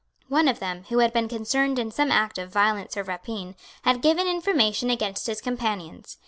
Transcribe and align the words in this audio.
One 0.29 0.47
of 0.47 0.57
them, 0.57 0.85
who 0.89 0.97
had 0.97 1.13
been 1.13 1.27
concerned 1.27 1.77
in 1.77 1.91
some 1.91 2.11
act 2.11 2.39
of 2.39 2.49
violence 2.51 2.97
or 2.97 3.03
rapine, 3.03 3.53
had 3.83 4.01
given 4.01 4.25
information 4.27 4.89
against 4.89 5.27
his 5.27 5.41
companions. 5.41 6.17